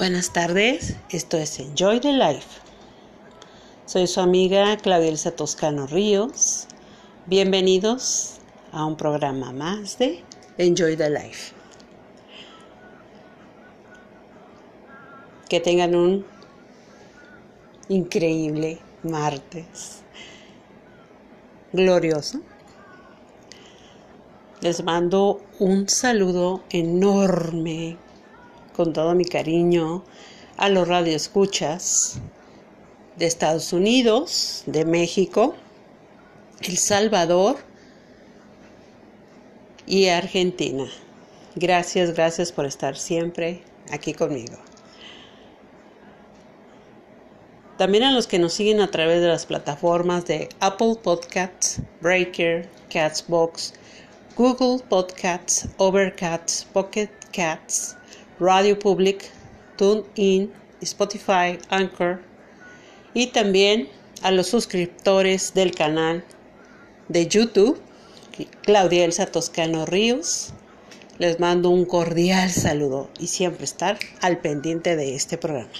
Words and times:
Buenas 0.00 0.32
tardes, 0.32 0.96
esto 1.10 1.36
es 1.36 1.60
Enjoy 1.60 2.00
the 2.00 2.14
Life. 2.14 2.62
Soy 3.84 4.06
su 4.06 4.22
amiga 4.22 4.78
Claudia 4.78 5.10
Elsa 5.10 5.32
Toscano 5.32 5.86
Ríos. 5.86 6.66
Bienvenidos 7.26 8.38
a 8.72 8.86
un 8.86 8.96
programa 8.96 9.52
más 9.52 9.98
de 9.98 10.24
Enjoy 10.56 10.96
the 10.96 11.10
Life. 11.10 11.52
Que 15.50 15.60
tengan 15.60 15.94
un 15.94 16.24
increíble 17.90 18.78
martes 19.02 20.00
glorioso. 21.74 22.40
Les 24.62 24.82
mando 24.82 25.42
un 25.58 25.90
saludo 25.90 26.62
enorme 26.70 27.98
con 28.80 28.94
todo 28.94 29.14
mi 29.14 29.26
cariño 29.26 30.02
a 30.56 30.70
los 30.70 30.88
radioescuchas 30.88 32.18
de 33.18 33.26
Estados 33.26 33.74
Unidos, 33.74 34.62
de 34.64 34.86
México, 34.86 35.54
El 36.62 36.78
Salvador 36.78 37.58
y 39.86 40.08
Argentina. 40.08 40.86
Gracias, 41.56 42.14
gracias 42.14 42.52
por 42.52 42.64
estar 42.64 42.96
siempre 42.96 43.62
aquí 43.90 44.14
conmigo. 44.14 44.56
También 47.76 48.04
a 48.04 48.12
los 48.12 48.26
que 48.26 48.38
nos 48.38 48.54
siguen 48.54 48.80
a 48.80 48.90
través 48.90 49.20
de 49.20 49.28
las 49.28 49.44
plataformas 49.44 50.24
de 50.24 50.48
Apple 50.60 50.94
Podcasts, 51.02 51.82
Breaker, 52.00 52.66
Catsbox, 52.90 53.74
Google 54.36 54.82
Podcasts, 54.88 55.68
Overcast, 55.76 56.66
Pocket 56.72 57.10
Cats, 57.30 57.96
Radio 58.40 58.78
Public, 58.78 59.30
TuneIn, 59.76 60.50
Spotify, 60.80 61.58
Anchor 61.68 62.20
y 63.12 63.26
también 63.28 63.88
a 64.22 64.30
los 64.30 64.46
suscriptores 64.46 65.52
del 65.52 65.72
canal 65.72 66.24
de 67.08 67.26
YouTube, 67.26 67.78
Claudia 68.62 69.04
Elsa 69.04 69.26
Toscano 69.26 69.84
Ríos. 69.84 70.54
Les 71.18 71.38
mando 71.38 71.68
un 71.68 71.84
cordial 71.84 72.50
saludo 72.50 73.10
y 73.18 73.26
siempre 73.26 73.64
estar 73.64 73.98
al 74.22 74.38
pendiente 74.38 74.96
de 74.96 75.14
este 75.14 75.36
programa. 75.36 75.70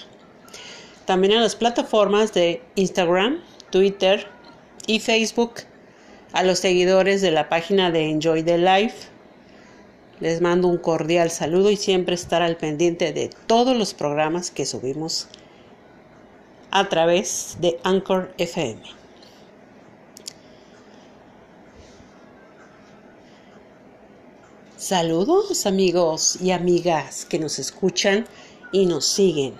También 1.05 1.33
a 1.33 1.41
las 1.41 1.55
plataformas 1.55 2.31
de 2.31 2.61
Instagram, 2.75 3.39
Twitter 3.71 4.27
y 4.85 4.99
Facebook, 4.99 5.61
a 6.31 6.43
los 6.43 6.59
seguidores 6.59 7.21
de 7.21 7.31
la 7.31 7.49
página 7.49 7.89
de 7.89 8.09
Enjoy 8.09 8.43
the 8.43 8.59
Life. 8.59 9.10
Les 10.21 10.39
mando 10.39 10.67
un 10.67 10.77
cordial 10.77 11.31
saludo 11.31 11.71
y 11.71 11.75
siempre 11.75 12.13
estar 12.13 12.43
al 12.43 12.55
pendiente 12.55 13.11
de 13.11 13.31
todos 13.47 13.75
los 13.75 13.95
programas 13.95 14.51
que 14.51 14.67
subimos 14.67 15.27
a 16.69 16.87
través 16.89 17.57
de 17.59 17.79
Anchor 17.83 18.31
FM. 18.37 18.83
Saludos 24.77 25.65
amigos 25.65 26.39
y 26.39 26.51
amigas 26.51 27.25
que 27.25 27.39
nos 27.39 27.57
escuchan 27.57 28.27
y 28.71 28.85
nos 28.85 29.05
siguen 29.05 29.55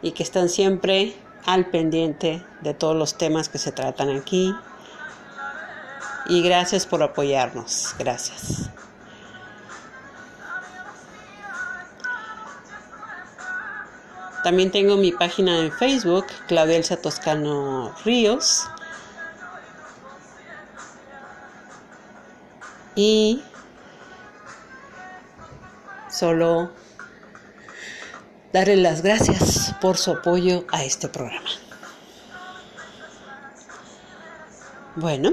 y 0.00 0.12
que 0.12 0.22
están 0.22 0.48
siempre 0.48 1.12
al 1.44 1.70
pendiente 1.70 2.40
de 2.60 2.74
todos 2.74 2.94
los 2.94 3.18
temas 3.18 3.48
que 3.48 3.58
se 3.58 3.72
tratan 3.72 4.10
aquí. 4.10 4.54
Y 6.28 6.42
gracias 6.42 6.86
por 6.86 7.02
apoyarnos. 7.02 7.94
Gracias. 7.98 8.70
También 14.46 14.70
tengo 14.70 14.96
mi 14.96 15.10
página 15.10 15.58
en 15.58 15.72
Facebook, 15.72 16.26
Claudia 16.46 16.76
Elsa 16.76 16.96
Toscano 16.96 17.92
Ríos. 18.04 18.68
Y 22.94 23.42
solo 26.08 26.70
darle 28.52 28.76
las 28.76 29.02
gracias 29.02 29.74
por 29.80 29.96
su 29.96 30.12
apoyo 30.12 30.64
a 30.70 30.84
este 30.84 31.08
programa. 31.08 31.50
Bueno, 34.94 35.32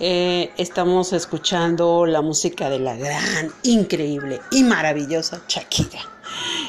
eh, 0.00 0.52
estamos 0.56 1.12
escuchando 1.12 2.06
la 2.06 2.22
música 2.22 2.70
de 2.70 2.78
la 2.78 2.96
gran, 2.96 3.52
increíble 3.64 4.40
y 4.50 4.62
maravillosa 4.62 5.40
Shakira. 5.48 6.00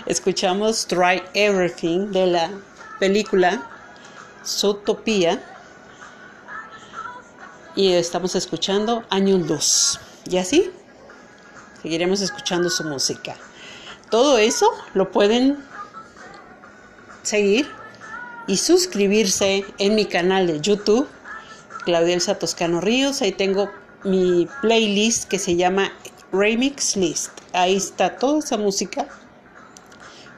Escuchamos 0.07 0.87
Try 0.87 1.21
Everything 1.35 2.11
de 2.11 2.25
la 2.25 2.49
película 2.99 3.61
Zootopia 4.43 5.39
y 7.75 7.93
estamos 7.93 8.35
escuchando 8.35 9.03
Años 9.11 9.47
Luz. 9.47 9.99
¿Y 10.25 10.37
así? 10.37 10.71
Seguiremos 11.81 12.21
escuchando 12.21 12.69
su 12.69 12.83
música. 12.83 13.35
Todo 14.09 14.39
eso 14.39 14.65
lo 14.95 15.11
pueden 15.11 15.63
seguir 17.21 17.69
y 18.47 18.57
suscribirse 18.57 19.63
en 19.77 19.93
mi 19.93 20.05
canal 20.05 20.47
de 20.47 20.59
YouTube, 20.59 21.07
Claudia 21.85 22.15
Elsa 22.15 22.39
Toscano 22.39 22.81
Ríos. 22.81 23.21
Ahí 23.21 23.31
tengo 23.31 23.69
mi 24.03 24.47
playlist 24.61 25.27
que 25.27 25.39
se 25.39 25.55
llama 25.55 25.91
Remix 26.31 26.95
List. 26.95 27.31
Ahí 27.53 27.75
está 27.75 28.17
toda 28.17 28.39
esa 28.39 28.57
música 28.57 29.07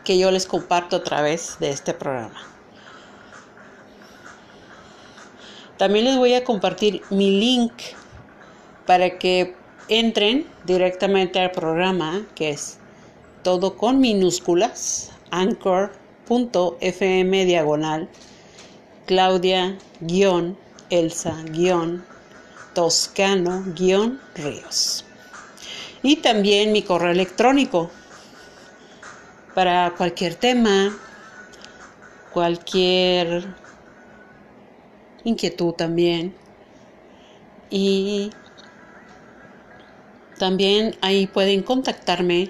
que 0.03 0.17
yo 0.17 0.31
les 0.31 0.45
comparto 0.45 0.95
a 0.95 1.03
través 1.03 1.57
de 1.59 1.69
este 1.69 1.93
programa. 1.93 2.41
También 5.77 6.05
les 6.05 6.17
voy 6.17 6.33
a 6.35 6.43
compartir 6.43 7.01
mi 7.09 7.39
link 7.39 7.73
para 8.85 9.17
que 9.17 9.55
entren 9.87 10.45
directamente 10.65 11.39
al 11.39 11.51
programa 11.51 12.25
que 12.35 12.51
es 12.51 12.77
todo 13.43 13.77
con 13.77 13.99
minúsculas, 13.99 15.11
anchor.fm 15.31 15.95
diagonal, 17.45 18.09
Claudia 19.07 19.77
guion, 20.01 20.55
Elsa 20.91 21.35
guion, 21.49 22.05
Toscano 22.75 23.63
guion, 23.73 24.19
Ríos. 24.35 25.05
Y 26.03 26.17
también 26.17 26.71
mi 26.71 26.83
correo 26.83 27.11
electrónico 27.11 27.89
para 29.55 29.93
cualquier 29.97 30.35
tema, 30.35 30.95
cualquier 32.31 33.55
inquietud 35.23 35.73
también. 35.73 36.35
Y 37.69 38.31
también 40.37 40.95
ahí 41.01 41.27
pueden 41.27 41.63
contactarme 41.63 42.49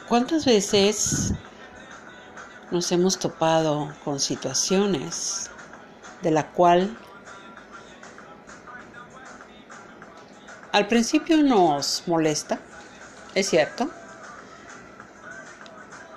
¿cuántas 0.09 0.45
veces 0.45 1.33
nos 2.71 2.91
hemos 2.93 3.19
topado 3.19 3.93
con 4.05 4.21
situaciones 4.21 5.51
de 6.23 6.31
la 6.31 6.51
cual 6.51 6.97
al 10.73 10.87
principio 10.89 11.43
nos 11.43 12.03
molesta, 12.07 12.59
es 13.35 13.49
cierto, 13.49 13.91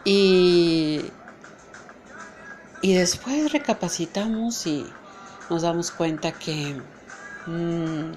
y, 0.04 1.06
y 2.82 2.94
después 2.94 3.52
recapacitamos 3.52 4.66
y 4.68 4.86
nos 5.50 5.62
damos 5.62 5.92
cuenta 5.92 6.32
que 6.32 6.82
mm, 7.46 8.12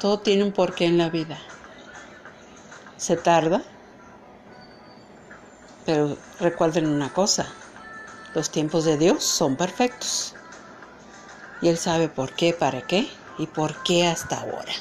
todo 0.00 0.18
tiene 0.20 0.44
un 0.44 0.52
porqué 0.52 0.86
en 0.86 0.98
la 0.98 1.08
vida. 1.08 1.38
Se 3.02 3.16
tarda, 3.16 3.64
pero 5.84 6.16
recuerden 6.38 6.86
una 6.86 7.12
cosa, 7.12 7.48
Los 8.32 8.48
tiempos 8.50 8.84
de 8.84 8.96
Dios 8.96 9.24
son 9.24 9.56
perfectos. 9.56 10.36
Y 11.60 11.68
Él 11.68 11.78
sabe 11.78 12.08
por 12.08 12.32
qué, 12.34 12.54
para 12.54 12.82
qué 12.82 13.10
y 13.38 13.48
por 13.48 13.82
qué 13.82 14.06
hasta 14.06 14.38
ahora. 14.38 14.72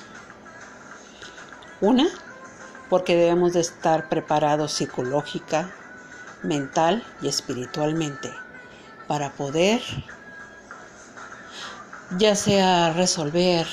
Una, 1.82 2.08
porque 2.92 3.16
debemos 3.16 3.54
de 3.54 3.62
estar 3.62 4.08
preparados 4.08 4.72
psicológica, 4.72 5.72
mental 6.44 7.04
y 7.24 7.28
espiritualmente 7.28 8.32
para 9.08 9.32
poder 9.32 9.82
ya 12.20 12.36
sea 12.36 12.94
resolver, 12.94 13.66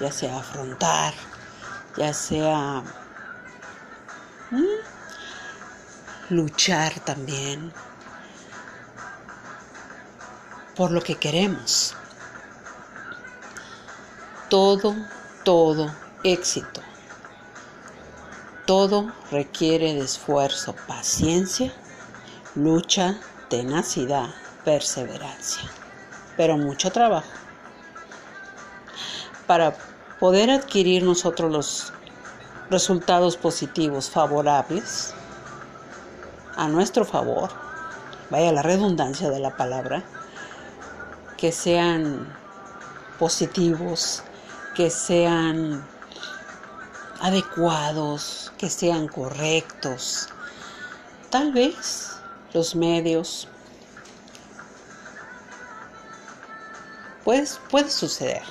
ya 0.00 0.12
sea 0.12 0.38
afrontar, 0.38 1.14
ya 1.96 2.12
sea 2.12 2.82
luchar 6.30 6.98
también 7.00 7.72
por 10.76 10.90
lo 10.90 11.02
que 11.02 11.16
queremos. 11.16 11.94
Todo, 14.48 14.94
todo 15.44 15.94
éxito. 16.24 16.80
Todo 18.66 19.12
requiere 19.30 19.94
de 19.94 20.04
esfuerzo, 20.04 20.74
paciencia, 20.86 21.72
lucha, 22.54 23.18
tenacidad, 23.48 24.30
perseverancia, 24.64 25.68
pero 26.36 26.56
mucho 26.56 26.90
trabajo. 26.90 27.28
Para 29.46 29.76
poder 30.20 30.50
adquirir 30.50 31.02
nosotros 31.02 31.50
los 31.50 31.92
resultados 32.72 33.36
positivos 33.36 34.10
favorables 34.10 35.14
a 36.56 36.68
nuestro 36.68 37.04
favor, 37.04 37.50
vaya 38.30 38.50
la 38.50 38.62
redundancia 38.62 39.30
de 39.30 39.38
la 39.38 39.56
palabra, 39.56 40.02
que 41.36 41.52
sean 41.52 42.26
positivos, 43.18 44.22
que 44.74 44.90
sean 44.90 45.86
adecuados, 47.20 48.52
que 48.58 48.68
sean 48.68 49.06
correctos. 49.06 50.28
Tal 51.30 51.52
vez 51.52 52.16
los 52.52 52.74
medios, 52.74 53.48
pues 57.24 57.60
puede 57.70 57.90
suceder 57.90 58.42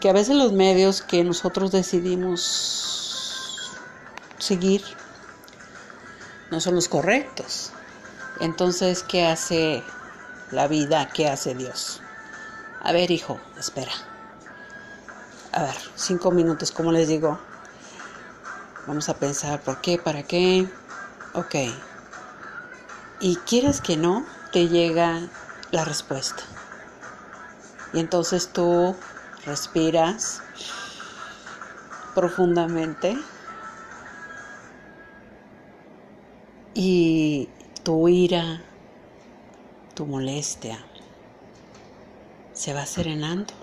que 0.00 0.10
a 0.10 0.12
veces 0.12 0.34
los 0.34 0.52
medios 0.52 1.00
que 1.00 1.22
nosotros 1.22 1.70
decidimos 1.70 2.91
seguir 4.42 4.82
no 6.50 6.60
son 6.60 6.74
los 6.74 6.88
correctos. 6.88 7.70
Entonces, 8.40 9.04
¿qué 9.04 9.24
hace 9.26 9.84
la 10.50 10.66
vida? 10.66 11.08
¿Qué 11.14 11.28
hace 11.28 11.54
Dios? 11.54 12.00
A 12.82 12.92
ver, 12.92 13.12
hijo, 13.12 13.40
espera. 13.56 13.92
A 15.52 15.62
ver, 15.62 15.76
cinco 15.94 16.32
minutos, 16.32 16.72
como 16.72 16.90
les 16.90 17.08
digo. 17.08 17.38
Vamos 18.86 19.08
a 19.08 19.14
pensar 19.14 19.60
por 19.60 19.80
qué, 19.80 19.96
para 19.96 20.24
qué. 20.24 20.68
Ok. 21.34 21.54
Y 23.20 23.36
quieres 23.36 23.80
que 23.80 23.96
no, 23.96 24.26
te 24.50 24.68
llega 24.68 25.20
la 25.70 25.84
respuesta. 25.84 26.42
Y 27.92 28.00
entonces 28.00 28.52
tú 28.52 28.96
respiras 29.46 30.42
profundamente 32.14 33.16
y 36.84 37.48
tu 37.84 38.08
ira, 38.08 38.60
tu 39.94 40.04
molestia, 40.04 40.84
se 42.52 42.74
va 42.74 42.84
serenando, 42.86 43.54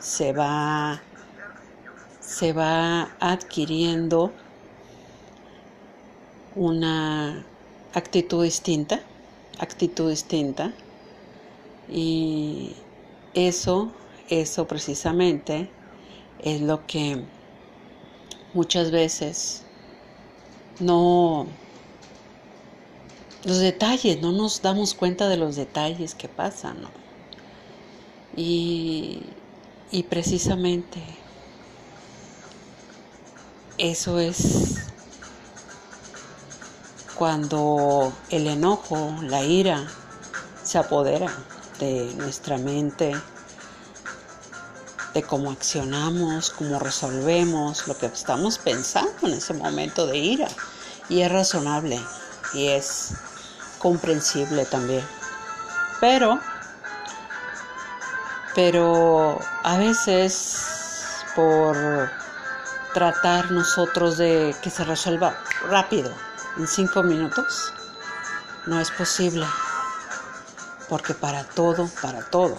se 0.00 0.32
va, 0.32 1.00
se 2.20 2.52
va 2.52 3.14
adquiriendo 3.20 4.32
una 6.56 7.44
actitud 7.94 8.42
distinta, 8.42 9.02
actitud 9.60 10.10
distinta. 10.10 10.72
Y 11.88 12.74
eso, 13.34 13.92
eso 14.30 14.66
precisamente 14.66 15.70
es 16.40 16.60
lo 16.60 16.84
que 16.88 17.22
muchas 18.52 18.90
veces 18.90 19.62
no 20.80 21.46
los 23.44 23.58
detalles, 23.58 24.20
no 24.20 24.32
nos 24.32 24.62
damos 24.62 24.94
cuenta 24.94 25.28
de 25.28 25.36
los 25.36 25.56
detalles 25.56 26.14
que 26.14 26.28
pasan, 26.28 26.82
¿no? 26.82 26.90
Y, 28.36 29.22
precisamente 30.08 31.02
eso 33.78 34.18
es 34.18 34.76
cuando 37.14 38.12
el 38.30 38.46
enojo, 38.46 39.14
la 39.22 39.42
ira, 39.42 39.88
se 40.62 40.78
apodera 40.78 41.32
de 41.80 42.12
nuestra 42.16 42.58
mente, 42.58 43.12
de 45.14 45.22
cómo 45.22 45.50
accionamos, 45.50 46.50
cómo 46.50 46.78
resolvemos 46.78 47.88
lo 47.88 47.96
que 47.96 48.06
estamos 48.06 48.58
pensando 48.58 49.26
en 49.26 49.34
ese 49.34 49.54
momento 49.54 50.06
de 50.06 50.18
ira. 50.18 50.48
Y 51.08 51.22
es 51.22 51.32
razonable 51.32 51.98
y 52.52 52.68
es 52.68 53.14
comprensible 53.78 54.64
también. 54.66 55.06
Pero 56.00 56.40
pero 58.54 59.38
a 59.62 59.78
veces 59.78 61.24
por 61.36 62.10
tratar 62.92 63.52
nosotros 63.52 64.18
de 64.18 64.56
que 64.62 64.70
se 64.70 64.82
resuelva 64.82 65.38
rápido, 65.68 66.12
en 66.56 66.66
cinco 66.66 67.04
minutos, 67.04 67.72
no 68.66 68.80
es 68.80 68.90
posible, 68.90 69.46
porque 70.88 71.14
para 71.14 71.44
todo, 71.44 71.88
para 72.02 72.22
todo, 72.22 72.58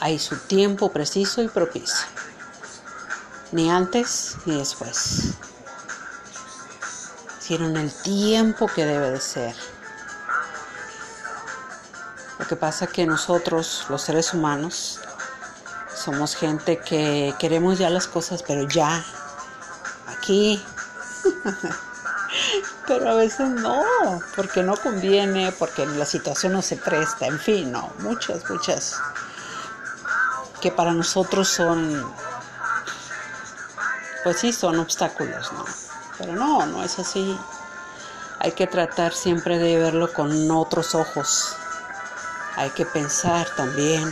hay 0.00 0.18
su 0.18 0.36
tiempo 0.36 0.90
preciso 0.90 1.40
y 1.40 1.46
propicio, 1.46 2.06
ni 3.52 3.70
antes 3.70 4.36
ni 4.44 4.58
después, 4.58 5.34
en 7.54 7.76
el 7.76 7.92
tiempo 7.92 8.66
que 8.66 8.84
debe 8.84 9.10
de 9.12 9.20
ser. 9.20 9.54
Lo 12.38 12.46
que 12.46 12.56
pasa 12.56 12.84
es 12.86 12.90
que 12.90 13.06
nosotros, 13.06 13.86
los 13.88 14.02
seres 14.02 14.34
humanos, 14.34 15.00
somos 15.94 16.36
gente 16.36 16.78
que 16.78 17.34
queremos 17.38 17.78
ya 17.78 17.88
las 17.88 18.06
cosas, 18.06 18.42
pero 18.42 18.68
ya, 18.68 19.04
aquí. 20.06 20.62
pero 22.86 23.10
a 23.10 23.14
veces 23.14 23.48
no, 23.48 23.82
porque 24.34 24.62
no 24.62 24.76
conviene, 24.76 25.52
porque 25.52 25.86
la 25.86 26.04
situación 26.04 26.52
no 26.52 26.62
se 26.62 26.76
presta, 26.76 27.26
en 27.26 27.38
fin, 27.38 27.72
no, 27.72 27.92
muchas, 28.00 28.48
muchas 28.50 28.96
que 30.60 30.70
para 30.70 30.92
nosotros 30.92 31.48
son, 31.48 32.12
pues 34.24 34.38
sí, 34.38 34.52
son 34.52 34.78
obstáculos, 34.78 35.52
¿no? 35.52 35.85
Pero 36.18 36.34
no, 36.34 36.66
no 36.66 36.82
es 36.82 36.98
así. 36.98 37.38
Hay 38.40 38.52
que 38.52 38.66
tratar 38.66 39.12
siempre 39.12 39.58
de 39.58 39.78
verlo 39.78 40.12
con 40.12 40.50
otros 40.50 40.94
ojos 40.94 41.56
hay 42.56 42.70
que 42.70 42.86
pensar 42.86 43.46
también, 43.54 44.10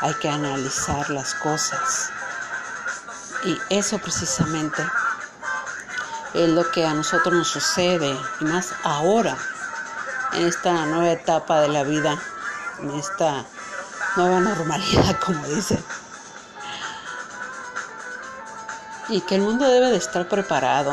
hay 0.00 0.14
que 0.14 0.28
analizar 0.28 1.10
las 1.10 1.34
cosas. 1.34 2.10
Y 3.44 3.58
eso 3.68 3.98
precisamente 3.98 4.82
es 6.32 6.48
lo 6.48 6.70
que 6.70 6.86
a 6.86 6.94
nosotros 6.94 7.34
nos 7.34 7.48
sucede, 7.48 8.18
y 8.40 8.44
más 8.44 8.72
ahora, 8.84 9.36
en 10.32 10.46
esta 10.46 10.86
nueva 10.86 11.12
etapa 11.12 11.60
de 11.60 11.68
la 11.68 11.82
vida, 11.82 12.18
en 12.80 12.90
esta 12.92 13.44
nueva 14.16 14.40
normalidad, 14.40 15.18
como 15.24 15.46
dicen. 15.46 15.84
Y 19.08 19.22
que 19.22 19.36
el 19.36 19.40
mundo 19.40 19.66
debe 19.66 19.90
de 19.90 19.96
estar 19.96 20.28
preparado 20.28 20.92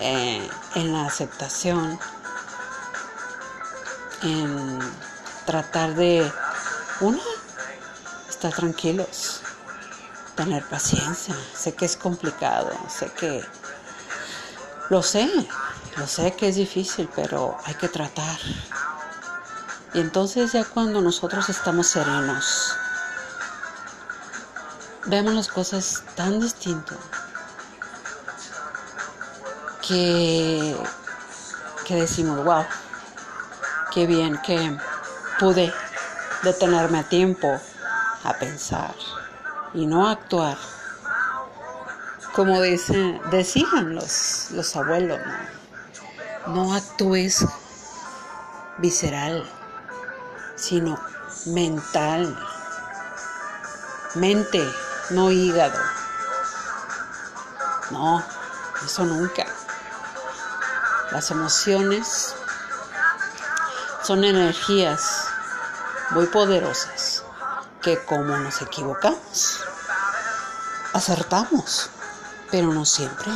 eh, 0.00 0.48
en 0.74 0.92
la 0.92 1.06
aceptación, 1.06 1.98
en 4.22 4.78
tratar 5.46 5.94
de, 5.94 6.30
una, 7.00 7.22
estar 8.28 8.52
tranquilos, 8.52 9.42
tener 10.34 10.64
paciencia. 10.68 11.36
Sé 11.54 11.74
que 11.74 11.84
es 11.84 11.96
complicado, 11.96 12.72
sé 12.88 13.12
que, 13.12 13.44
lo 14.90 15.02
sé, 15.02 15.30
lo 15.96 16.06
sé 16.06 16.34
que 16.34 16.48
es 16.48 16.56
difícil, 16.56 17.08
pero 17.14 17.56
hay 17.64 17.74
que 17.74 17.88
tratar. 17.88 18.38
Y 19.94 20.00
entonces 20.00 20.52
ya 20.52 20.64
cuando 20.64 21.00
nosotros 21.00 21.48
estamos 21.48 21.86
serenos, 21.86 22.74
vemos 25.06 25.34
las 25.34 25.48
cosas 25.48 26.04
tan 26.14 26.40
distinto 26.40 26.96
que, 29.86 30.76
que 31.86 31.96
decimos, 31.96 32.44
wow, 32.44 32.64
qué 33.92 34.06
bien 34.06 34.38
que 34.44 34.76
pude 35.38 35.72
detenerme 36.42 37.00
a 37.00 37.08
tiempo 37.08 37.60
a 38.24 38.32
pensar 38.34 38.94
y 39.74 39.86
no 39.86 40.08
actuar. 40.08 40.56
Como 42.34 42.62
dicen, 42.62 43.20
decían 43.30 43.94
los, 43.94 44.50
los 44.52 44.74
abuelos, 44.76 45.18
¿no? 46.46 46.54
no 46.54 46.74
actúes 46.74 47.44
visceral, 48.78 49.44
sino 50.56 50.98
mental. 51.46 52.36
Mente, 54.14 54.62
no 55.12 55.30
hígado. 55.30 55.78
No, 57.90 58.24
eso 58.84 59.04
nunca. 59.04 59.44
Las 61.10 61.30
emociones 61.30 62.34
son 64.02 64.24
energías 64.24 65.26
muy 66.10 66.26
poderosas 66.26 67.22
que 67.82 68.02
como 68.04 68.36
nos 68.36 68.62
equivocamos, 68.62 69.60
acertamos, 70.92 71.90
pero 72.50 72.72
no 72.72 72.84
siempre. 72.84 73.32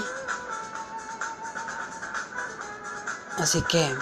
Así 3.39 3.61
que 3.63 3.95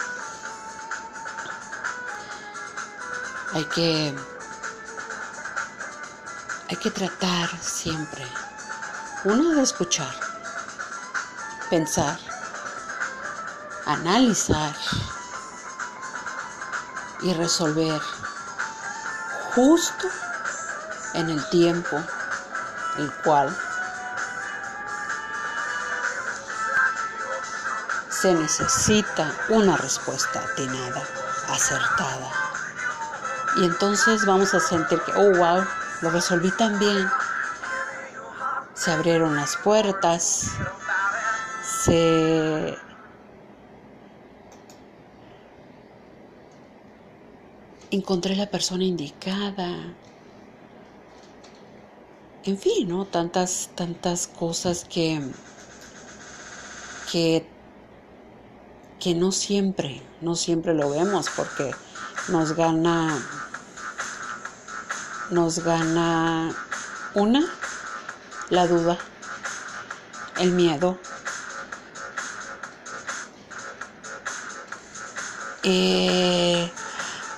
hay 3.54 3.64
que 3.66 4.14
hay 6.68 6.76
que 6.76 6.90
tratar 6.90 7.50
siempre 7.60 8.26
uno 9.24 9.54
de 9.54 9.62
escuchar, 9.62 10.14
pensar, 11.70 12.18
analizar 13.86 14.74
y 17.22 17.32
resolver 17.34 18.00
justo 19.54 20.08
en 21.14 21.30
el 21.30 21.48
tiempo 21.50 22.02
el 22.98 23.12
cual 23.22 23.56
se 28.10 28.32
necesita 28.34 29.34
una 29.50 29.76
respuesta 29.76 30.40
atinada, 30.40 31.02
acertada. 31.48 32.30
Y 33.56 33.64
entonces 33.64 34.24
vamos 34.24 34.54
a 34.54 34.60
sentir 34.60 35.00
que, 35.02 35.12
oh, 35.12 35.30
wow, 35.36 35.64
lo 36.04 36.10
resolví 36.10 36.50
tan 36.50 36.78
bien. 36.78 37.08
Se 38.74 38.90
abrieron 38.90 39.34
las 39.34 39.56
puertas, 39.56 40.50
se 41.84 42.76
encontré 47.90 48.36
la 48.36 48.50
persona 48.50 48.84
indicada. 48.84 49.94
En 52.44 52.58
fin, 52.58 52.86
¿no? 52.86 53.06
Tantas, 53.06 53.70
tantas 53.74 54.26
cosas 54.26 54.84
que, 54.84 55.22
que, 57.10 57.46
que 59.00 59.14
no 59.14 59.32
siempre, 59.32 60.02
no 60.20 60.34
siempre 60.34 60.74
lo 60.74 60.90
vemos 60.90 61.30
porque 61.34 61.70
nos 62.28 62.52
gana, 62.52 63.16
nos 65.30 65.60
gana 65.60 66.54
una, 67.14 67.44
la 68.50 68.66
duda, 68.66 68.98
el 70.38 70.52
miedo. 70.52 70.98
Eh, 75.62 76.70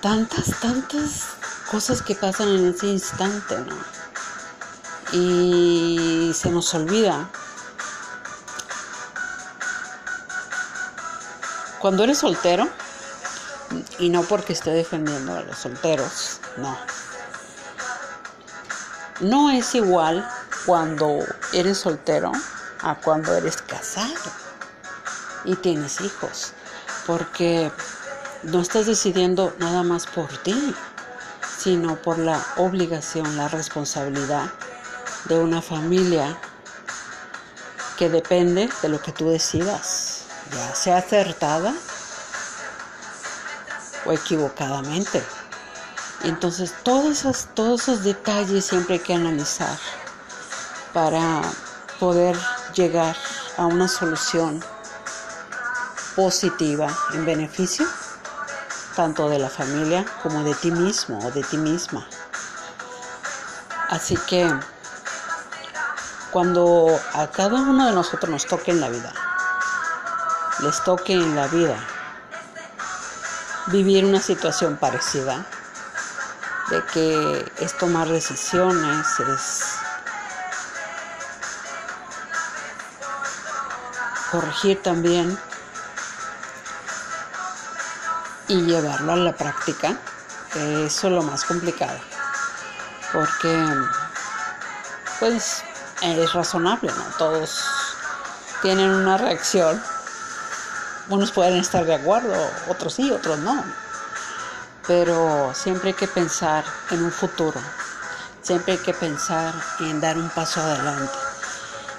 tantas, 0.01 0.61
tantas 0.61 1.27
cosas 1.71 2.03
que 2.03 2.15
pasan 2.15 2.49
en 2.49 2.75
ese 2.75 2.89
instante, 2.89 3.57
¿no? 3.59 3.77
Y 5.13 6.33
se 6.35 6.51
nos 6.51 6.75
olvida. 6.75 7.31
Cuando 11.79 12.03
eres 12.03 12.19
soltero, 12.19 12.69
y 13.99 14.09
no 14.09 14.23
porque 14.23 14.53
esté 14.53 14.71
defendiendo 14.71 15.37
a 15.37 15.43
los 15.43 15.59
solteros, 15.59 16.41
no. 16.57 16.96
No 19.21 19.51
es 19.51 19.75
igual 19.75 20.29
cuando 20.67 21.21
eres 21.55 21.79
soltero 21.79 22.33
a 22.83 22.95
cuando 22.97 23.35
eres 23.35 23.63
casado 23.63 24.13
y 25.45 25.57
tienes 25.57 26.03
hijos, 26.03 26.53
porque 27.07 27.71
no 28.43 28.61
estás 28.61 28.87
decidiendo 28.87 29.55
nada 29.59 29.83
más 29.83 30.07
por 30.07 30.29
ti, 30.43 30.75
sino 31.59 31.97
por 31.97 32.19
la 32.19 32.45
obligación, 32.57 33.39
la 33.39 33.49
responsabilidad 33.49 34.51
de 35.25 35.39
una 35.39 35.63
familia 35.63 36.37
que 37.97 38.11
depende 38.11 38.69
de 38.83 38.89
lo 38.91 39.01
que 39.01 39.13
tú 39.13 39.31
decidas, 39.31 40.25
ya 40.53 40.75
sea 40.75 40.99
acertada 40.99 41.73
o 44.05 44.13
equivocadamente. 44.13 45.23
Entonces, 46.25 46.75
todos 46.83 47.07
esos, 47.19 47.49
todos 47.55 47.83
esos 47.83 48.05
detalles 48.05 48.65
siempre 48.65 48.95
hay 48.95 49.01
que 49.01 49.15
analizar 49.15 49.79
para 50.93 51.43
poder 52.01 52.37
llegar 52.75 53.17
a 53.57 53.67
una 53.67 53.89
solución 53.89 54.63
positiva 56.15 56.89
en 57.13 57.25
beneficio 57.25 57.87
tanto 58.97 59.29
de 59.29 59.39
la 59.39 59.51
familia 59.51 60.07
como 60.23 60.43
de 60.43 60.55
ti 60.55 60.71
mismo 60.71 61.19
o 61.19 61.31
de 61.31 61.43
ti 61.43 61.59
misma. 61.59 62.07
Así 63.91 64.17
que 64.27 64.51
cuando 66.33 66.99
a 67.13 67.27
cada 67.29 67.61
uno 67.61 67.87
de 67.87 67.93
nosotros 67.93 68.31
nos 68.31 68.47
toque 68.47 68.71
en 68.71 68.81
la 68.81 68.89
vida, 68.89 69.13
les 70.61 70.83
toque 70.83 71.13
en 71.13 71.37
la 71.37 71.47
vida 71.47 71.77
vivir 73.67 74.05
una 74.05 74.21
situación 74.21 74.77
parecida, 74.79 75.47
de 76.71 76.85
que 76.87 77.53
es 77.61 77.77
tomar 77.79 78.09
decisiones, 78.09 79.07
es 79.21 79.63
corregir 84.31 84.83
también 84.83 85.39
y 88.49 88.63
llevarlo 88.63 89.13
a 89.13 89.17
la 89.17 89.33
práctica, 89.33 89.97
eso 90.55 91.07
es 91.07 91.13
lo 91.13 91.23
más 91.23 91.45
complicado, 91.45 91.99
porque 93.13 93.65
pues 95.21 95.63
es 96.03 96.33
razonable, 96.33 96.93
¿no? 96.93 97.05
Todos 97.19 97.65
tienen 98.63 98.91
una 98.91 99.17
reacción, 99.17 99.83
unos 101.09 101.31
pueden 101.31 101.59
estar 101.59 101.85
de 101.85 101.95
acuerdo, 101.95 102.35
otros 102.69 102.95
sí, 102.95 103.11
otros 103.13 103.39
no, 103.39 103.65
pero 104.87 105.53
siempre 105.55 105.91
hay 105.91 105.95
que 105.95 106.09
pensar 106.09 106.65
en 106.91 107.05
un 107.05 107.13
futuro, 107.13 107.61
siempre 108.43 108.75
hay 108.75 108.79
que 108.79 108.95
pensar 108.95 109.55
en 109.81 110.01
dar 110.01 110.17
un 110.17 110.29
paso 110.31 110.61
adelante, 110.61 111.19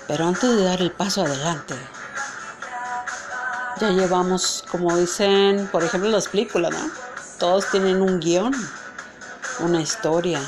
pero 0.07 0.27
antes 0.27 0.49
de 0.55 0.63
dar 0.63 0.81
el 0.81 0.91
paso 0.91 1.23
adelante, 1.23 1.75
ya 3.79 3.91
llevamos, 3.91 4.63
como 4.71 4.97
dicen, 4.97 5.67
por 5.71 5.83
ejemplo, 5.83 6.09
las 6.09 6.27
películas, 6.27 6.71
¿no? 6.71 6.89
Todos 7.37 7.69
tienen 7.69 8.01
un 8.01 8.19
guion, 8.19 8.51
una 9.59 9.81
historia. 9.81 10.41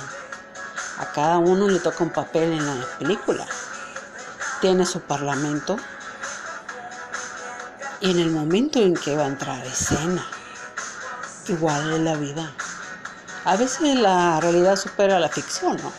A 0.98 1.06
cada 1.12 1.38
uno 1.38 1.68
le 1.68 1.80
toca 1.80 2.04
un 2.04 2.10
papel 2.10 2.54
en 2.54 2.66
la 2.66 2.88
película. 2.98 3.46
Tiene 4.62 4.84
su 4.84 5.02
parlamento. 5.02 5.78
Y 8.02 8.12
en 8.12 8.20
el 8.20 8.32
momento 8.32 8.80
en 8.80 8.96
que 8.96 9.16
va 9.16 9.26
a 9.26 9.28
entrar 9.28 9.64
escena, 9.64 10.26
igual 11.50 11.94
es 11.94 12.00
la 12.00 12.16
vida. 12.16 12.52
A 13.46 13.56
veces 13.56 13.96
la 13.96 14.40
realidad 14.40 14.76
supera 14.76 15.20
la 15.20 15.30
ficción, 15.30 15.78
¿no? 15.78 15.92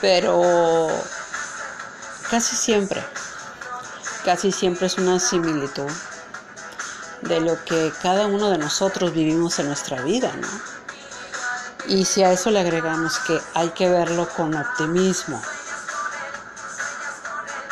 Pero 0.00 0.88
casi 2.30 2.56
siempre, 2.56 3.02
casi 4.24 4.52
siempre 4.52 4.86
es 4.86 4.98
una 4.98 5.18
similitud 5.18 5.90
de 7.22 7.40
lo 7.40 7.62
que 7.64 7.92
cada 8.02 8.26
uno 8.26 8.50
de 8.50 8.58
nosotros 8.58 9.12
vivimos 9.12 9.58
en 9.58 9.66
nuestra 9.66 10.02
vida, 10.02 10.32
¿no? 10.36 10.48
Y 11.88 12.04
si 12.04 12.22
a 12.22 12.32
eso 12.32 12.50
le 12.50 12.60
agregamos 12.60 13.18
que 13.20 13.40
hay 13.54 13.70
que 13.70 13.88
verlo 13.88 14.28
con 14.36 14.54
optimismo, 14.54 15.40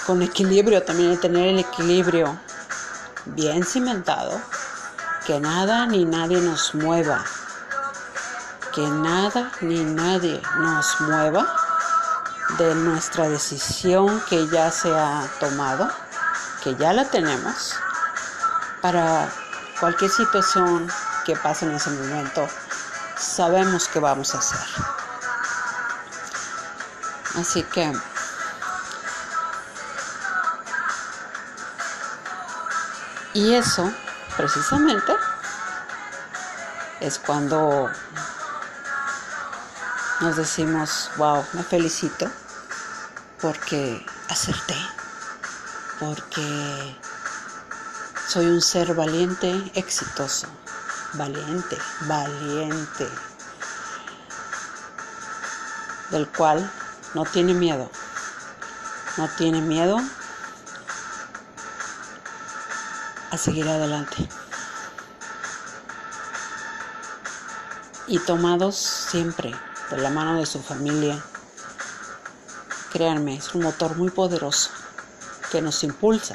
con 0.07 0.23
equilibrio, 0.23 0.83
también 0.83 1.21
tener 1.21 1.49
el 1.49 1.59
equilibrio 1.59 2.39
bien 3.27 3.65
cimentado, 3.65 4.41
que 5.27 5.41
nada 5.41 5.87
ni 5.87 6.05
nadie 6.05 6.41
nos 6.41 6.73
mueva, 6.73 7.25
que 8.73 8.87
nada 8.87 9.51
ni 9.61 9.83
nadie 9.83 10.41
nos 10.59 11.01
mueva 11.01 11.45
de 12.59 12.73
nuestra 12.77 13.29
decisión 13.29 14.23
que 14.29 14.47
ya 14.49 14.71
se 14.71 14.89
ha 14.89 15.27
tomado, 15.41 15.91
que 16.63 16.77
ya 16.77 16.93
la 16.93 17.05
tenemos 17.07 17.75
para 18.81 19.29
cualquier 19.81 20.13
situación 20.13 20.89
qué 21.25 21.35
pasa 21.35 21.67
en 21.67 21.73
ese 21.73 21.91
momento, 21.91 22.47
sabemos 23.19 23.89
qué 23.89 23.99
vamos 23.99 24.33
a 24.33 24.39
hacer. 24.39 24.69
Así 27.35 27.65
que 27.65 27.93
y 33.35 33.55
eso 33.55 33.93
precisamente 34.37 35.13
es 37.01 37.19
cuando 37.19 37.91
nos 40.21 40.37
decimos, 40.37 41.11
wow, 41.17 41.45
me 41.53 41.63
felicito 41.63 42.31
porque 43.41 44.05
acerté, 44.29 44.77
porque 46.01 46.97
soy 48.29 48.47
un 48.47 48.61
ser 48.61 48.95
valiente, 48.95 49.71
exitoso, 49.75 50.47
valiente, 51.15 51.77
valiente, 52.03 53.09
del 56.11 56.29
cual 56.29 56.71
no 57.15 57.25
tiene 57.25 57.55
miedo, 57.55 57.91
no 59.17 59.29
tiene 59.37 59.61
miedo 59.61 60.01
a 63.37 63.39
seguir 63.39 63.69
adelante. 63.69 64.27
Y 68.07 68.19
tomados 68.21 68.77
siempre 68.77 69.55
de 69.91 69.99
la 69.99 70.09
mano 70.09 70.39
de 70.39 70.47
su 70.47 70.63
familia, 70.63 71.23
créanme, 72.93 73.37
es 73.37 73.55
un 73.55 73.65
motor 73.65 73.95
muy 73.97 74.09
poderoso 74.09 74.71
que 75.53 75.61
nos 75.61 75.85
impulsa 75.85 76.35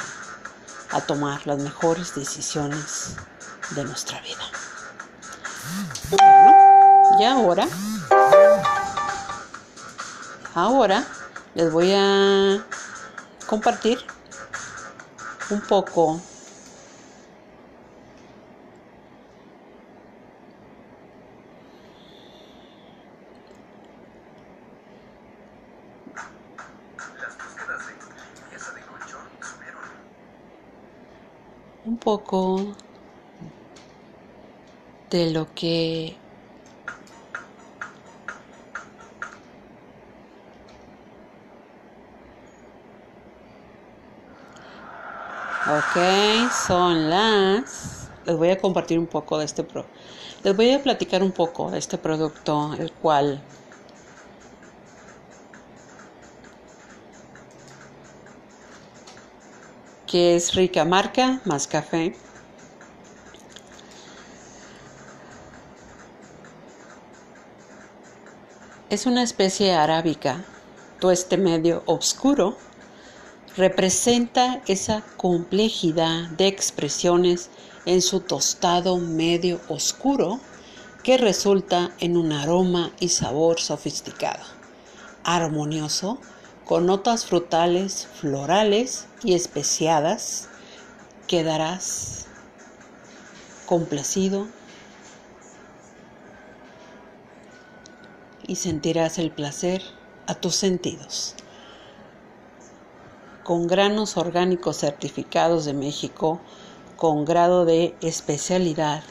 a 0.92 1.02
tomar 1.02 1.48
las 1.48 1.58
mejores 1.58 2.14
decisiones 2.14 3.16
de 3.72 3.84
nuestra 3.84 4.22
vida. 4.22 4.46
Bueno, 6.12 7.20
y 7.20 7.24
ahora, 7.24 7.68
ahora 10.54 11.04
les 11.56 11.72
voy 11.72 11.94
a 11.96 12.64
compartir 13.48 14.06
un 15.50 15.62
poco 15.62 16.22
poco 32.02 32.76
de 35.10 35.32
lo 35.32 35.54
que 35.54 36.18
Ok, 45.68 46.50
son 46.68 47.10
las... 47.10 48.10
Les 48.26 48.36
voy 48.36 48.50
a 48.50 48.58
compartir 48.58 48.98
un 48.98 49.06
poco 49.06 49.38
de 49.38 49.46
este 49.46 49.64
pro... 49.64 49.86
Les 50.44 50.56
voy 50.56 50.72
a 50.72 50.82
platicar 50.82 51.22
un 51.22 51.32
poco 51.32 51.70
de 51.70 51.78
este 51.78 52.00
producto, 52.00 52.74
el 52.74 52.92
cual 52.92 53.44
que 60.12 60.36
es 60.36 60.56
rica 60.56 60.84
marca 60.84 61.40
más 61.46 61.68
café. 61.68 62.14
Es 68.90 69.06
una 69.06 69.24
especie 69.24 69.72
arábica, 69.74 70.44
tueste 71.00 71.38
medio 71.38 71.82
oscuro, 71.86 72.58
representa 73.56 74.62
esa 74.68 75.02
complejidad 75.16 76.28
de 76.32 76.48
expresiones 76.48 77.50
en 77.86 78.02
su 78.02 78.20
tostado 78.20 78.98
medio 78.98 79.62
oscuro 79.70 80.42
que 81.04 81.18
resulta 81.18 81.92
en 82.00 82.18
un 82.18 82.34
aroma 82.34 82.92
y 83.00 83.08
sabor 83.08 83.62
sofisticado, 83.62 84.44
armonioso 85.24 86.20
con 86.72 86.86
notas 86.86 87.26
frutales, 87.26 88.08
florales 88.14 89.06
y 89.26 89.34
especiadas, 89.34 90.48
quedarás 91.28 92.28
complacido 93.66 94.48
y 98.48 98.56
sentirás 98.56 99.20
el 99.20 99.32
placer 99.32 99.82
a 100.28 100.36
tus 100.36 100.56
sentidos. 100.56 101.36
Con 103.44 103.68
granos 103.68 104.16
orgánicos 104.16 104.78
certificados 104.78 105.66
de 105.66 105.74
México, 105.74 106.40
con 106.96 107.26
grado 107.26 107.66
de 107.66 107.98
especialidad 108.00 109.04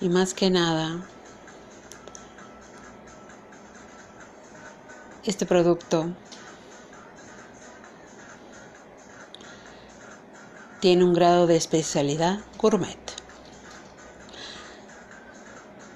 Y 0.00 0.08
más 0.08 0.32
que 0.32 0.48
nada, 0.48 1.04
este 5.24 5.44
producto 5.44 6.14
tiene 10.80 11.04
un 11.04 11.12
grado 11.14 11.48
de 11.48 11.56
especialidad 11.56 12.38
gourmet. 12.58 12.96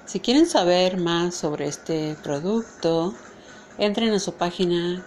Si 0.05 0.19
quieren 0.19 0.47
saber 0.47 0.97
más 0.97 1.33
sobre 1.33 1.67
este 1.67 2.17
producto, 2.21 3.15
entren 3.77 4.13
a 4.13 4.19
su 4.19 4.33
página 4.33 5.05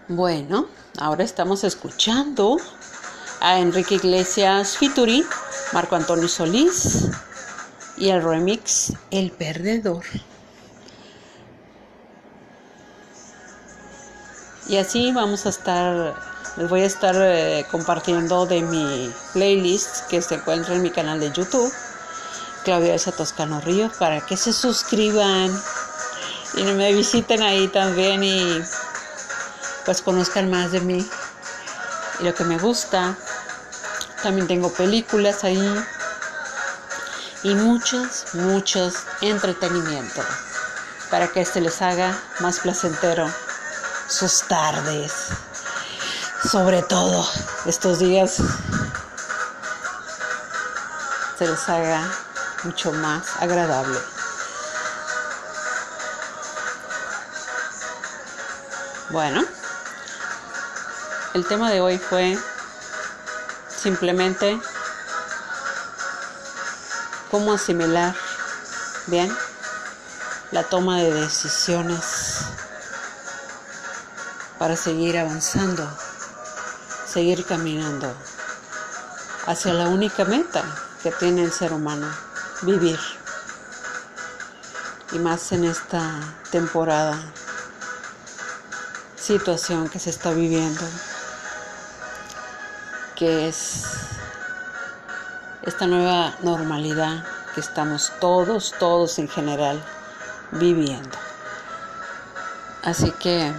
Bueno, 0.07 0.69
ahora 0.99 1.23
estamos 1.23 1.63
escuchando 1.63 2.57
a 3.39 3.59
Enrique 3.59 3.95
Iglesias 3.95 4.77
Fituri, 4.77 5.25
Marco 5.71 5.95
Antonio 5.95 6.27
Solís 6.27 7.07
y 7.97 8.09
el 8.09 8.21
remix 8.21 8.93
El 9.09 9.31
Perdedor. 9.31 10.03
Y 14.67 14.75
así 14.75 15.11
vamos 15.13 15.45
a 15.45 15.49
estar, 15.49 16.15
les 16.57 16.69
voy 16.69 16.81
a 16.81 16.85
estar 16.85 17.15
eh, 17.17 17.65
compartiendo 17.71 18.45
de 18.45 18.61
mi 18.61 19.11
playlist 19.33 20.07
que 20.09 20.21
se 20.21 20.35
encuentra 20.35 20.75
en 20.75 20.81
mi 20.81 20.91
canal 20.91 21.19
de 21.21 21.31
YouTube, 21.31 21.73
Claudia 22.65 22.91
de 22.91 22.99
Toscano 22.99 23.61
Ríos, 23.61 23.93
para 23.97 24.19
que 24.25 24.35
se 24.35 24.51
suscriban 24.51 25.49
y 26.55 26.63
me 26.63 26.91
visiten 26.93 27.41
ahí 27.41 27.69
también 27.69 28.21
y 28.23 28.61
pues 29.89 30.03
conozcan 30.03 30.51
más 30.51 30.71
de 30.71 30.81
mí 30.81 31.03
y 32.19 32.23
lo 32.23 32.35
que 32.35 32.43
me 32.43 32.59
gusta. 32.59 33.17
También 34.21 34.45
tengo 34.45 34.71
películas 34.71 35.43
ahí 35.43 35.83
y 37.41 37.55
muchos, 37.55 38.25
muchos 38.33 38.93
entretenimiento 39.21 40.21
para 41.09 41.27
que 41.29 41.41
este 41.41 41.59
les 41.59 41.81
haga 41.81 42.15
más 42.39 42.59
placentero 42.59 43.33
sus 44.07 44.43
tardes. 44.43 45.11
Sobre 46.47 46.83
todo 46.83 47.27
estos 47.65 47.97
días 47.97 48.37
se 51.39 51.47
les 51.47 51.67
haga 51.67 52.07
mucho 52.63 52.91
más 52.91 53.25
agradable. 53.39 53.97
Bueno. 59.09 59.58
El 61.39 61.47
tema 61.47 61.71
de 61.71 61.79
hoy 61.79 61.97
fue 61.97 62.37
simplemente 63.69 64.59
cómo 67.31 67.53
asimilar 67.53 68.13
bien 69.07 69.33
la 70.51 70.63
toma 70.63 70.97
de 70.97 71.13
decisiones 71.13 72.41
para 74.57 74.75
seguir 74.75 75.17
avanzando, 75.17 75.89
seguir 77.07 77.45
caminando 77.45 78.13
hacia 79.45 79.73
la 79.73 79.87
única 79.87 80.25
meta 80.25 80.65
que 81.01 81.11
tiene 81.11 81.45
el 81.45 81.53
ser 81.53 81.71
humano, 81.71 82.13
vivir. 82.63 82.99
Y 85.13 85.19
más 85.19 85.53
en 85.53 85.63
esta 85.63 86.19
temporada, 86.51 87.17
situación 89.15 89.87
que 89.87 89.99
se 89.99 90.09
está 90.09 90.31
viviendo, 90.31 90.83
que 93.19 93.49
es 93.49 93.83
esta 95.63 95.87
nueva 95.87 96.37
normalidad 96.41 97.25
que 97.53 97.59
estamos 97.59 98.13
todos, 98.21 98.73
todos 98.79 99.19
en 99.19 99.27
general 99.27 99.83
viviendo. 100.51 101.17
Así 102.81 103.11
que 103.11 103.51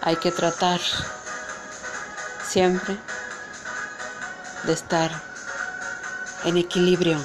hay 0.00 0.14
que 0.14 0.30
tratar 0.30 0.80
siempre 2.46 2.96
de 4.62 4.72
estar 4.74 5.10
en 6.44 6.56
equilibrio. 6.56 7.18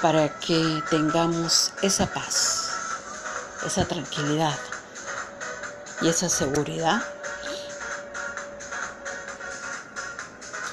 Para 0.00 0.30
que 0.38 0.82
tengamos 0.88 1.74
esa 1.82 2.06
paz, 2.06 2.70
esa 3.66 3.84
tranquilidad 3.84 4.58
y 6.04 6.08
esa 6.08 6.28
seguridad 6.28 7.02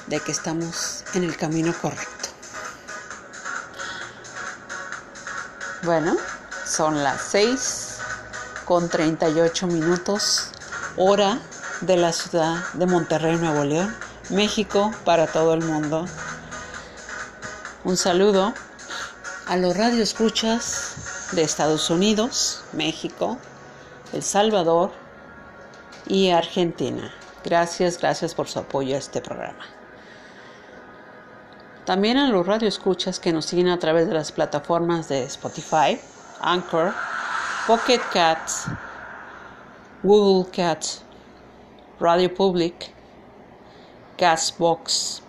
de 0.06 0.20
que 0.20 0.30
estamos 0.30 1.04
en 1.14 1.24
el 1.24 1.38
camino 1.38 1.72
correcto. 1.80 2.28
Bueno, 5.84 6.18
son 6.66 7.02
las 7.02 7.22
6 7.30 7.96
con 8.66 8.90
38 8.90 9.66
minutos, 9.68 10.48
hora 10.98 11.40
de 11.80 11.96
la 11.96 12.12
ciudad 12.12 12.62
de 12.74 12.84
Monterrey, 12.84 13.36
Nuevo 13.36 13.64
León, 13.64 13.96
México, 14.28 14.92
para 15.06 15.26
todo 15.26 15.54
el 15.54 15.64
mundo. 15.64 16.04
Un 17.84 17.96
saludo 17.96 18.52
a 19.46 19.56
los 19.56 19.74
radioescuchas 19.74 21.30
de 21.32 21.42
Estados 21.42 21.88
Unidos, 21.88 22.62
México, 22.74 23.38
El 24.12 24.22
Salvador 24.22 25.01
y 26.06 26.30
Argentina. 26.30 27.12
Gracias, 27.44 27.98
gracias 27.98 28.34
por 28.34 28.48
su 28.48 28.58
apoyo 28.58 28.94
a 28.94 28.98
este 28.98 29.20
programa. 29.20 29.64
También 31.84 32.16
a 32.16 32.28
los 32.28 32.46
radioescuchas 32.46 33.18
que 33.18 33.32
nos 33.32 33.46
siguen 33.46 33.68
a 33.68 33.78
través 33.78 34.06
de 34.06 34.14
las 34.14 34.30
plataformas 34.30 35.08
de 35.08 35.24
Spotify, 35.24 35.98
Anchor, 36.40 36.92
Pocket 37.66 38.00
Cats, 38.12 38.66
Google 40.04 40.50
Cats, 40.52 41.02
Radio 41.98 42.32
Public, 42.32 42.92
Gasbox. 44.16 45.22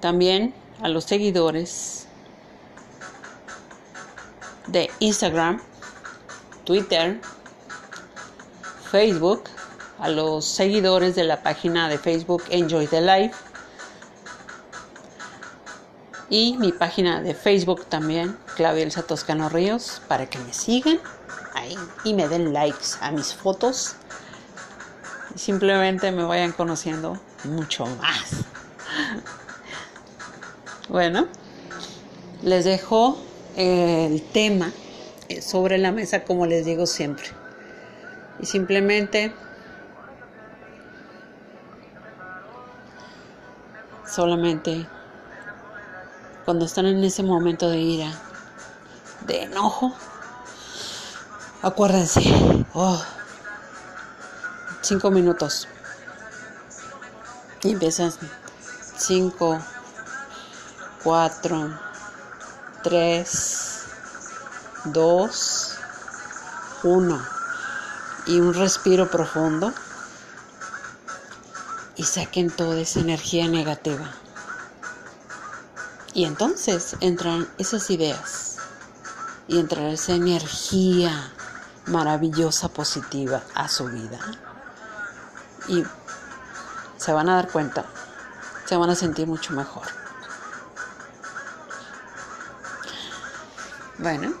También 0.00 0.54
a 0.82 0.88
los 0.88 1.04
seguidores 1.04 2.06
de 4.66 4.90
Instagram, 4.98 5.60
Twitter, 6.70 7.20
Facebook, 8.92 9.42
a 9.98 10.08
los 10.08 10.44
seguidores 10.44 11.16
de 11.16 11.24
la 11.24 11.42
página 11.42 11.88
de 11.88 11.98
Facebook 11.98 12.44
Enjoy 12.48 12.86
the 12.86 13.00
Life 13.00 13.34
y 16.28 16.56
mi 16.58 16.70
página 16.70 17.22
de 17.22 17.34
Facebook 17.34 17.86
también, 17.86 18.38
Claudia 18.54 18.84
Elsa 18.84 19.02
Toscano 19.02 19.48
Ríos, 19.48 20.00
para 20.06 20.26
que 20.30 20.38
me 20.38 20.52
sigan 20.52 21.00
y 22.04 22.14
me 22.14 22.28
den 22.28 22.52
likes 22.52 22.90
a 23.00 23.10
mis 23.10 23.34
fotos 23.34 23.96
y 25.34 25.40
simplemente 25.40 26.12
me 26.12 26.22
vayan 26.22 26.52
conociendo 26.52 27.18
mucho 27.42 27.84
más. 27.86 28.44
Bueno, 30.88 31.26
les 32.42 32.64
dejo 32.64 33.16
el 33.56 34.22
tema 34.32 34.72
sobre 35.40 35.78
la 35.78 35.92
mesa 35.92 36.24
como 36.24 36.46
les 36.46 36.64
digo 36.64 36.86
siempre. 36.86 37.26
Y 38.40 38.46
simplemente 38.46 39.32
solamente 44.06 44.86
cuando 46.44 46.64
están 46.64 46.86
en 46.86 47.04
ese 47.04 47.22
momento 47.22 47.70
de 47.70 47.78
ira, 47.78 48.12
de 49.26 49.42
enojo, 49.44 49.94
Acuérdense. 51.62 52.22
Oh, 52.72 53.02
cinco 54.80 55.10
minutos. 55.10 55.68
Y 57.62 57.72
empiezas. 57.72 58.18
Cinco, 58.96 59.60
cuatro, 61.04 61.78
tres, 62.82 63.69
dos, 64.84 65.76
uno. 66.82 67.20
Y 68.26 68.40
un 68.40 68.54
respiro 68.54 69.10
profundo. 69.10 69.72
Y 71.96 72.04
saquen 72.04 72.50
toda 72.50 72.80
esa 72.80 73.00
energía 73.00 73.48
negativa. 73.48 74.10
Y 76.14 76.24
entonces 76.24 76.96
entran 77.00 77.48
esas 77.58 77.90
ideas. 77.90 78.56
Y 79.48 79.58
entrará 79.58 79.90
esa 79.90 80.12
energía 80.12 81.32
maravillosa, 81.86 82.68
positiva 82.68 83.42
a 83.54 83.68
su 83.68 83.86
vida. 83.86 84.18
Y 85.68 85.84
se 86.96 87.12
van 87.12 87.28
a 87.28 87.36
dar 87.36 87.48
cuenta, 87.48 87.84
se 88.66 88.76
van 88.76 88.90
a 88.90 88.94
sentir 88.94 89.26
mucho 89.26 89.52
mejor. 89.54 89.86
Bueno, 93.98 94.32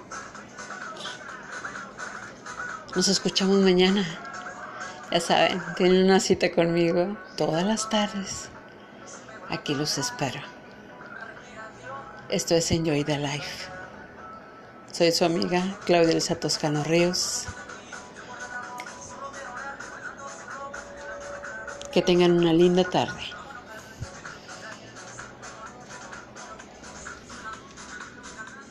nos 3.00 3.08
escuchamos 3.08 3.60
mañana. 3.60 4.06
Ya 5.10 5.20
saben, 5.20 5.62
tienen 5.74 6.04
una 6.04 6.20
cita 6.20 6.52
conmigo 6.52 7.16
todas 7.34 7.64
las 7.64 7.88
tardes. 7.88 8.50
Aquí 9.48 9.74
los 9.74 9.96
espero. 9.96 10.38
Esto 12.28 12.54
es 12.54 12.70
Enjoy 12.70 13.02
the 13.04 13.16
Life. 13.16 13.70
Soy 14.92 15.12
su 15.12 15.24
amiga 15.24 15.78
Claudia 15.86 16.12
Elsa 16.12 16.34
Toscano 16.34 16.84
Ríos. 16.84 17.46
Que 21.90 22.02
tengan 22.02 22.32
una 22.32 22.52
linda 22.52 22.84
tarde. 22.84 23.39